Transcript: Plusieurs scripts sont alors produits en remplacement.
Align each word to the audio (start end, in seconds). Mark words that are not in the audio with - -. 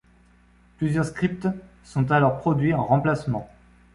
Plusieurs 0.79 1.05
scripts 1.05 1.47
sont 1.83 2.09
alors 2.09 2.39
produits 2.39 2.73
en 2.73 2.83
remplacement. 2.83 3.47